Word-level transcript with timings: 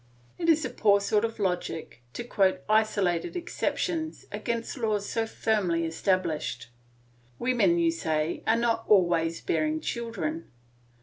It 0.39 0.49
is 0.49 0.65
a 0.65 0.71
poor 0.71 0.99
sort 0.99 1.23
of 1.23 1.37
logic 1.37 2.01
to 2.13 2.23
quote 2.23 2.61
isolated 2.67 3.35
exceptions 3.35 4.25
against 4.31 4.75
laws 4.79 5.07
so 5.07 5.27
firmly 5.27 5.85
established. 5.85 6.71
Women, 7.37 7.77
you 7.77 7.91
say, 7.91 8.41
are 8.47 8.57
not 8.57 8.83
always 8.87 9.41
bearing 9.41 9.79
children. 9.79 10.49